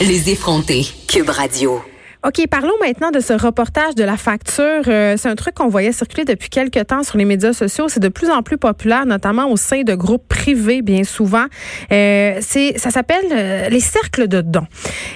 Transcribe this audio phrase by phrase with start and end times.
[0.00, 0.86] Les effrontés.
[1.08, 1.82] Cube Radio.
[2.24, 4.82] OK, parlons maintenant de ce reportage de la facture.
[4.88, 7.88] Euh, c'est un truc qu'on voyait circuler depuis quelques temps sur les médias sociaux.
[7.88, 11.44] C'est de plus en plus populaire, notamment au sein de groupes privés, bien souvent.
[11.92, 14.66] Euh, c'est, ça s'appelle euh, les cercles de dons.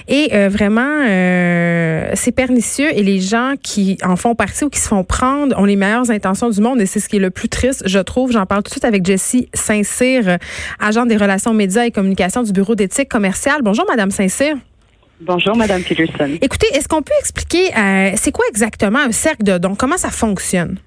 [0.07, 1.01] Et vraiment,
[2.13, 5.65] c'est pernicieux et les gens qui en font partie ou qui se font prendre ont
[5.65, 8.31] les meilleures intentions du monde et c'est ce qui est le plus triste, je trouve.
[8.31, 10.37] J'en parle tout de suite avec Jessie Saint-Cyr,
[10.79, 13.61] agente des relations médias et communication du Bureau d'éthique commerciale.
[13.63, 14.57] Bonjour, Madame Saint-Cyr.
[15.21, 16.37] Bonjour, Madame Peterson.
[16.41, 19.75] Écoutez, est-ce qu'on peut expliquer euh, c'est quoi exactement un cercle de dons?
[19.75, 20.77] Comment ça fonctionne?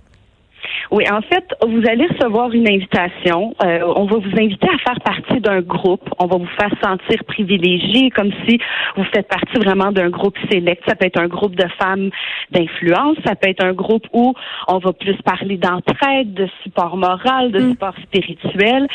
[0.90, 3.54] Oui, en fait, vous allez recevoir une invitation.
[3.62, 6.08] Euh, on va vous inviter à faire partie d'un groupe.
[6.18, 8.58] On va vous faire sentir privilégié, comme si
[8.96, 10.82] vous faites partie vraiment d'un groupe sélect.
[10.88, 12.10] Ça peut être un groupe de femmes
[12.52, 13.16] d'influence.
[13.26, 14.34] Ça peut être un groupe où
[14.66, 17.70] on va plus parler d'entraide, de support moral, de Mm.
[17.70, 18.88] support spirituel.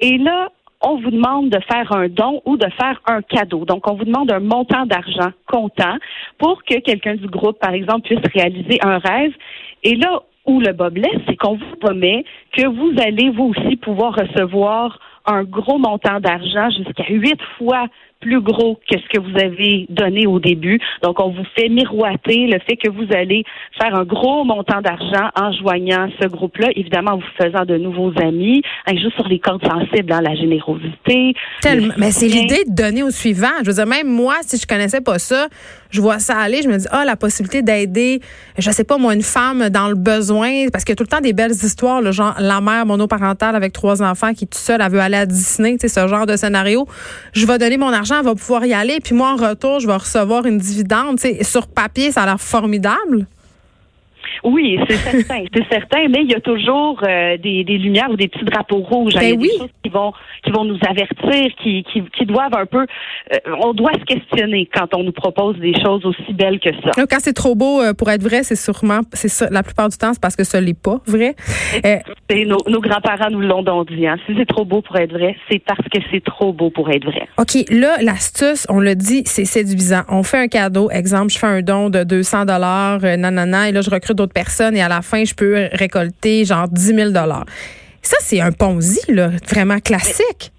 [0.00, 0.50] Et là,
[0.80, 3.64] on vous demande de faire un don ou de faire un cadeau.
[3.64, 5.96] Donc, on vous demande un montant d'argent comptant
[6.38, 9.32] pour que quelqu'un du groupe, par exemple, puisse réaliser un rêve.
[9.82, 13.76] Et là où le bas blesse, c'est qu'on vous promet que vous allez, vous aussi,
[13.76, 17.86] pouvoir recevoir un gros montant d'argent jusqu'à huit fois
[18.20, 20.78] plus gros que ce que vous avez donné au début.
[21.02, 23.44] Donc, on vous fait miroiter le fait que vous allez
[23.80, 28.12] faire un gros montant d'argent en joignant ce groupe-là, évidemment en vous faisant de nouveaux
[28.20, 31.34] amis, hein, juste sur les cordes sensibles, hein, la générosité.
[31.62, 31.94] Tellement.
[31.96, 33.48] le Mais c'est l'idée de donner au suivant.
[33.62, 35.48] Je veux dire, même moi, si je connaissais pas ça,
[35.90, 38.20] je vois ça aller, je me dis, ah, la possibilité d'aider,
[38.58, 41.08] je sais pas, moi, une femme dans le besoin, parce qu'il y a tout le
[41.08, 44.54] temps des belles histoires, le genre, la mère monoparentale avec trois enfants qui est toute
[44.54, 46.86] seule, elle veut aller à Disney, tu sais, ce genre de scénario.
[47.32, 49.86] Je vais donner mon argent, elle va pouvoir y aller, puis moi, en retour, je
[49.86, 51.18] vais recevoir une dividende.
[51.42, 53.26] Sur papier, ça a l'air formidable.
[54.44, 58.16] Oui, c'est certain, c'est certain, mais il y a toujours euh, des, des lumières ou
[58.16, 59.14] des petits drapeaux rouges.
[59.14, 59.50] Ben il y a oui.
[59.52, 60.12] des choses qui vont
[60.44, 62.86] qui vont nous avertir, qui, qui, qui doivent un peu.
[63.32, 66.90] euh, on doit se questionner quand on nous propose des choses aussi belles que ça.
[67.08, 69.96] Quand c'est trop beau euh, pour être vrai, c'est sûrement, c'est ça, la plupart du
[69.98, 71.34] temps, c'est parce que ça l'est pas vrai.
[72.30, 74.06] Et nos, nos grands-parents nous l'ont donc dit.
[74.06, 74.16] Hein.
[74.26, 77.04] Si c'est trop beau pour être vrai, c'est parce que c'est trop beau pour être
[77.04, 77.28] vrai.
[77.38, 80.02] OK, là, l'astuce, on le dit, c'est séduisant.
[80.08, 80.90] On fait un cadeau.
[80.90, 84.76] Exemple, je fais un don de 200 dollars, nanana, et là, je recrute d'autres personnes
[84.76, 87.44] et à la fin, je peux récolter genre 10 000 dollars.
[88.02, 90.52] Ça, c'est un ponzi, là, vraiment classique.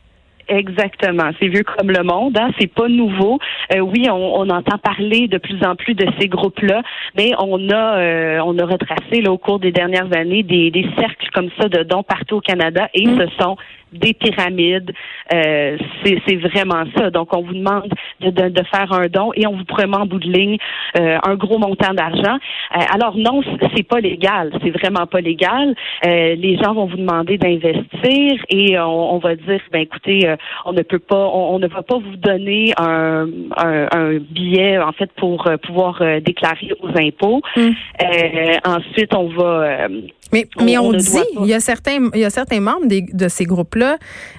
[0.47, 1.31] Exactement.
[1.39, 2.37] C'est vieux comme le monde.
[2.37, 2.49] Hein?
[2.59, 3.39] C'est pas nouveau.
[3.73, 6.81] Euh, oui, on, on entend parler de plus en plus de ces groupes-là,
[7.15, 10.85] mais on a euh, on a retracé là, au cours des dernières années des, des
[10.99, 13.17] cercles comme ça de dons partout au Canada et Mm.
[13.19, 13.55] ce sont
[13.91, 14.91] des pyramides.
[15.33, 17.09] Euh, c'est vraiment ça.
[17.09, 17.89] Donc, on vous demande
[18.21, 20.57] de, de, de faire un don et on vous promet en bout de ligne
[20.99, 22.37] euh, un gros montant d'argent.
[22.75, 23.41] Euh, alors non,
[23.75, 24.51] c'est pas légal.
[24.63, 25.75] C'est vraiment pas légal.
[26.05, 30.35] Euh, les gens vont vous demander d'investir et on, on va dire, ben écoutez, euh,
[30.65, 34.77] on ne peut pas, on, on ne va pas vous donner un, un, un billet
[34.79, 37.41] en fait pour euh, pouvoir déclarer aux impôts.
[37.57, 39.87] Euh, ensuite, on va euh,
[40.33, 41.07] Mais, On- mais on, dit,
[41.41, 43.97] il y a certains, il y a certains membres des- de ces groupes-là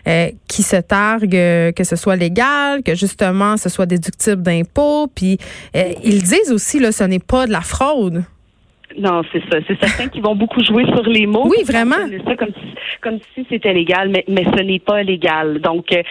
[0.09, 5.07] euh, qui se targuent euh, que ce soit légal, que justement ce soit déductible d'impôts,
[5.15, 5.39] puis
[5.77, 8.25] euh, ils disent aussi là, ce n'est pas de la fraude.
[8.99, 9.59] Non, c'est ça.
[9.67, 11.49] C'est certains qui vont beaucoup jouer sur les mots.
[11.49, 11.97] Oui, vraiment.
[12.27, 15.61] Ça comme si, comme si c'était légal, mais, mais ce n'est pas légal.
[15.61, 16.03] Donc, euh,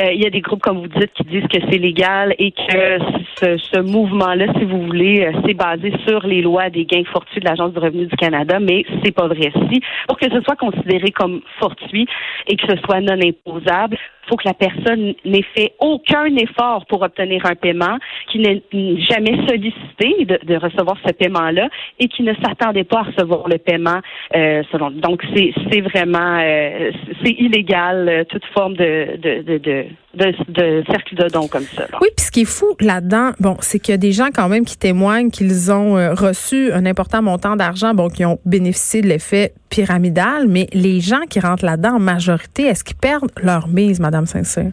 [0.00, 2.50] euh, il y a des groupes, comme vous dites, qui disent que c'est légal et
[2.52, 2.98] que
[3.40, 7.40] ce, ce mouvement-là, si vous voulez, euh, c'est basé sur les lois des gains fortuits
[7.40, 9.52] de l'Agence du revenu du Canada, mais c'est pas vrai.
[9.70, 12.06] Si, pour que ce soit considéré comme fortuit
[12.48, 17.02] et que ce soit non imposable, faut que la personne n'ait fait aucun effort pour
[17.02, 17.98] obtenir un paiement,
[18.30, 18.62] qui n'ait
[19.10, 21.68] jamais sollicité de, de recevoir ce paiement-là
[21.98, 24.00] et qui ne s'attendait pas à recevoir le paiement.
[24.34, 24.90] Euh, selon.
[24.90, 26.90] Donc, c'est vraiment euh,
[27.22, 29.84] c'est illégal euh, toute forme de de, de, de,
[30.16, 31.82] de, de cercle de dons comme ça.
[31.82, 31.98] là.
[32.00, 34.48] Oui, puis ce qui est fou là-dedans, bon, c'est qu'il y a des gens quand
[34.48, 39.02] même qui témoignent qu'ils ont euh, reçu un important montant d'argent, bon, qui ont bénéficié
[39.02, 43.68] de l'effet pyramidal, mais les gens qui rentrent là-dedans en majorité, est-ce qu'ils perdent leur
[43.68, 44.72] mise, Madame Sincère?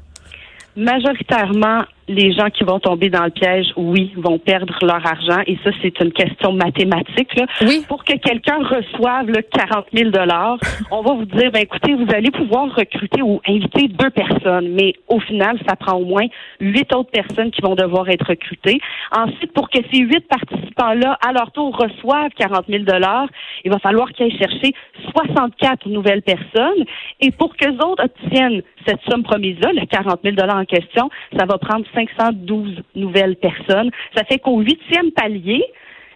[0.76, 5.42] Majoritairement, les gens qui vont tomber dans le piège, oui, vont perdre leur argent.
[5.48, 7.36] Et ça, c'est une question mathématique.
[7.36, 7.46] Là.
[7.62, 7.84] Oui.
[7.88, 10.12] Pour que quelqu'un reçoive le 40 000
[10.92, 14.94] on va vous dire, ben écoutez, vous allez pouvoir recruter ou inviter deux personnes, mais
[15.08, 16.25] au final, ça prend au moins
[16.60, 18.80] huit autres personnes qui vont devoir être recrutées.
[19.16, 22.84] Ensuite, pour que ces huit participants-là, à leur tour, reçoivent 40 000
[23.64, 24.74] il va falloir qu'ils aillent chercher
[25.16, 26.86] 64 nouvelles personnes.
[27.19, 31.57] Et pour que autres obtiennent cette somme promise-là, le 40 000 en question, ça va
[31.57, 31.86] prendre
[32.18, 33.92] 512 nouvelles personnes.
[34.15, 35.63] Ça fait qu'au huitième palier,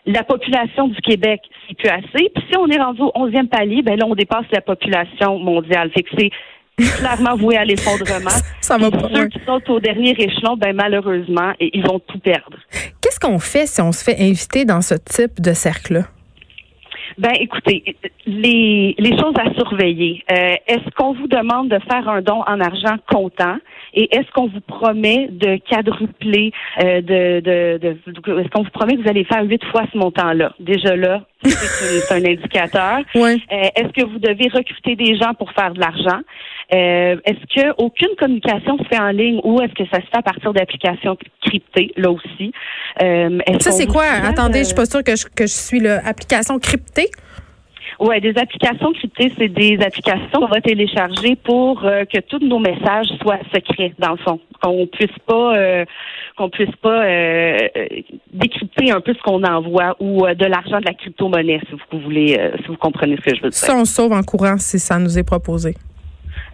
[0.05, 2.29] la population du Québec, c'est plus assez.
[2.33, 5.89] Puis si on est rendu au onzième palier, ben là, on dépasse la population mondiale.
[5.91, 6.29] Fait que c'est
[6.97, 8.29] clairement voué à l'effondrement.
[8.61, 9.09] Ça va pas.
[9.13, 12.57] Ceux qui sont au dernier échelon, ben malheureusement, ils vont tout perdre.
[13.01, 16.03] Qu'est-ce qu'on fait si on se fait inviter dans ce type de cercle-là?
[17.17, 17.95] Ben, écoutez,
[18.25, 20.23] les, les choses à surveiller.
[20.29, 23.55] Euh, est-ce qu'on vous demande de faire un don en argent comptant?
[23.95, 26.51] Et est-ce qu'on vous promet de quadrupler,
[26.83, 29.97] euh, de, de, de est-ce qu'on vous promet que vous allez faire huit fois ce
[29.97, 30.53] montant-là?
[30.59, 32.99] Déjà là, c'est un indicateur.
[33.15, 33.37] Ouais.
[33.51, 36.19] Euh, est-ce que vous devez recruter des gens pour faire de l'argent?
[36.73, 40.17] Euh, Est-ce que aucune communication se fait en ligne ou est-ce que ça se fait
[40.17, 42.51] à partir d'applications cryptées là aussi?
[43.01, 44.03] Euh, Ça c'est quoi?
[44.03, 46.01] Attendez, je suis pas sûre que je, que je suis là.
[46.05, 47.09] Application cryptée
[47.99, 52.59] Ouais, des applications cryptées, c'est des applications qu'on va télécharger pour euh, que tous nos
[52.59, 54.39] messages soient secrets, dans le fond.
[54.61, 55.85] Qu'on puisse pas euh,
[56.37, 57.57] qu'on puisse pas euh,
[58.33, 62.39] décrypter un peu ce qu'on envoie ou de l'argent de la crypto-monnaie, si vous voulez,
[62.61, 63.57] si vous comprenez ce que je veux dire.
[63.57, 65.75] Ça, on sauve en courant si ça nous est proposé.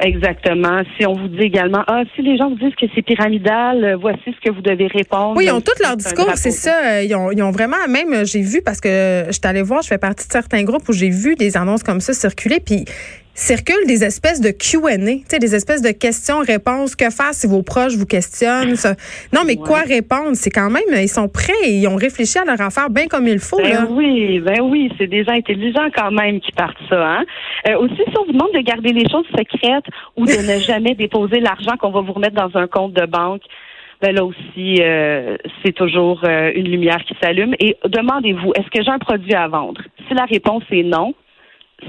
[0.02, 0.82] Exactement.
[0.98, 3.98] Si on vous dit également, ah, si les gens vous disent que c'est pyramidal, euh,
[3.98, 5.36] voici ce que vous devez répondre.
[5.38, 7.04] Oui, ils ont tout leur discours, c'est ça.
[7.04, 9.88] Ils ont, ils ont vraiment, même, j'ai vu, parce que je suis allée voir, je
[9.88, 12.86] fais partie de certains groupes où j'ai vu des annonces comme ça circuler, puis
[13.34, 16.96] circulent des espèces de Q&A, tu sais, des espèces de questions-réponses.
[16.96, 18.76] Que faire si vos proches vous questionnent?
[19.34, 20.32] Non, mais quoi répondre?
[20.34, 23.28] C'est quand même, ils sont prêts et ils ont réfléchi à leur affaire bien comme
[23.28, 23.58] il faut.
[23.58, 23.88] Ben là.
[23.90, 27.08] oui, ben oui, c'est des gens intelligents quand même qui partent ça.
[27.08, 27.26] Hein?
[27.68, 29.86] Euh, aussi, si on vous demande de garder les choses secrètes
[30.18, 33.42] ou de ne jamais déposer l'argent qu'on va vous remettre dans un compte de banque,
[34.02, 37.54] ben là aussi, euh, c'est toujours euh, une lumière qui s'allume.
[37.60, 39.82] Et demandez-vous, est-ce que j'ai un produit à vendre?
[40.08, 41.14] Si la réponse est non,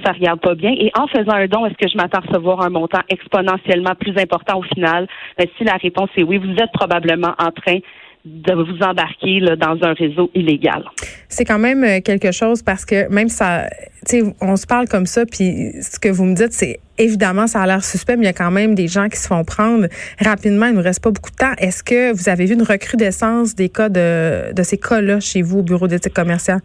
[0.04, 0.72] ça regarde pas bien.
[0.72, 4.16] Et en faisant un don, est-ce que je m'attends à recevoir un montant exponentiellement plus
[4.18, 5.06] important au final?
[5.38, 7.78] Ben, si la réponse est oui, vous êtes probablement en train
[8.24, 10.84] de vous embarquer là, dans un réseau illégal.
[11.28, 13.66] C'est quand même euh, quelque chose parce que même ça,
[14.06, 17.48] tu sais, on se parle comme ça, puis ce que vous me dites, c'est évidemment,
[17.48, 19.44] ça a l'air suspect, mais il y a quand même des gens qui se font
[19.44, 19.88] prendre
[20.20, 20.66] rapidement.
[20.66, 21.52] Il nous reste pas beaucoup de temps.
[21.58, 25.58] Est-ce que vous avez vu une recrudescence des cas de, de ces cas-là chez vous
[25.58, 26.60] au bureau d'éthique commerciale?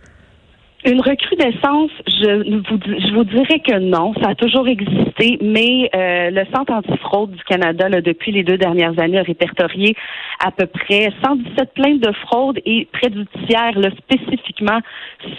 [0.85, 6.29] Une recrudescence, je vous, je vous dirais que non, ça a toujours existé, mais euh,
[6.29, 9.95] le Centre antifraude du Canada, là, depuis les deux dernières années, a répertorié
[10.39, 14.79] à peu près 117 plaintes de fraude et près du tiers là, spécifiquement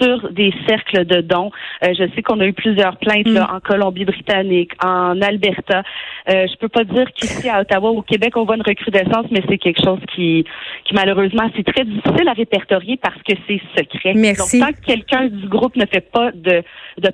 [0.00, 1.52] sur des cercles de dons.
[1.84, 3.56] Euh, je sais qu'on a eu plusieurs plaintes là, mm.
[3.56, 5.82] en Colombie-Britannique, en Alberta.
[6.28, 9.42] Euh, je peux pas dire qu'ici à Ottawa, au Québec, on voit une recrudescence, mais
[9.48, 10.44] c'est quelque chose qui,
[10.84, 14.14] qui malheureusement, c'est très difficile à répertorier parce que c'est secret.
[14.14, 14.58] Merci.
[14.58, 16.62] Donc, tant que quelqu'un du groupe ne fait pas de,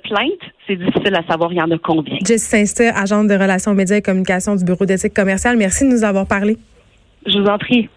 [0.03, 0.31] plainte,
[0.67, 2.17] c'est difficile à savoir il y en a combien.
[2.25, 6.03] Jess Saint-Cyr, agente de relations médias et communications du Bureau d'éthique commerciale, merci de nous
[6.03, 6.57] avoir parlé.
[7.25, 7.89] Je vous en prie.